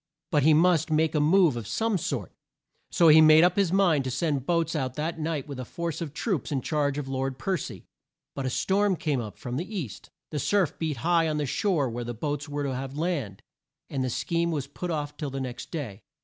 But 0.31 0.41
he 0.41 0.55
must 0.55 0.89
make 0.89 1.13
a 1.13 1.19
move 1.19 1.55
of 1.55 1.67
some 1.67 1.95
sort, 1.99 2.31
so 2.91 3.07
he 3.09 3.21
made 3.21 3.43
up 3.43 3.55
his 3.55 3.71
mind 3.71 4.03
to 4.05 4.09
send 4.09 4.47
boats 4.47 4.75
out 4.75 4.95
that 4.95 5.19
night 5.19 5.47
with 5.47 5.59
a 5.59 5.63
force 5.63 6.01
of 6.01 6.11
troops 6.11 6.51
in 6.51 6.63
charge 6.63 6.97
of 6.97 7.07
Lord 7.07 7.37
Per 7.37 7.55
cy. 7.55 7.83
But 8.33 8.47
a 8.47 8.49
storm 8.49 8.95
came 8.95 9.21
up 9.21 9.37
from 9.37 9.57
the 9.57 9.75
east; 9.77 10.09
the 10.31 10.39
surf 10.39 10.73
beat 10.79 10.97
high 11.05 11.27
on 11.27 11.37
the 11.37 11.45
shore 11.45 11.87
where 11.87 12.03
the 12.03 12.15
boats 12.15 12.49
would 12.49 12.65
have 12.65 12.93
to 12.95 12.99
land; 12.99 13.43
and 13.91 14.03
the 14.03 14.09
scheme 14.09 14.49
was 14.49 14.65
put 14.65 14.89
off 14.89 15.15
till 15.17 15.29
the 15.29 15.39
next 15.39 15.69
day. 15.69 16.01